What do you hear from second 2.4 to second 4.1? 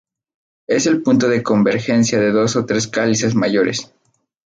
o tres cálices mayores.